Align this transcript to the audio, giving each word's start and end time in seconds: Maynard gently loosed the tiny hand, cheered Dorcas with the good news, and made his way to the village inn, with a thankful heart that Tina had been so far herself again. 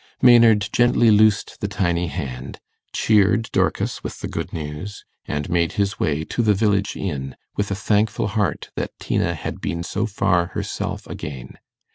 Maynard 0.19 0.67
gently 0.71 1.11
loosed 1.11 1.59
the 1.61 1.67
tiny 1.67 2.07
hand, 2.07 2.59
cheered 2.91 3.51
Dorcas 3.51 4.03
with 4.03 4.19
the 4.19 4.27
good 4.27 4.51
news, 4.51 5.05
and 5.27 5.47
made 5.47 5.73
his 5.73 5.99
way 5.99 6.23
to 6.25 6.41
the 6.41 6.55
village 6.55 6.95
inn, 6.97 7.35
with 7.55 7.69
a 7.69 7.75
thankful 7.75 8.29
heart 8.29 8.71
that 8.75 8.97
Tina 8.99 9.35
had 9.35 9.61
been 9.61 9.83
so 9.83 10.07
far 10.07 10.47
herself 10.55 11.05
again. 11.05 11.53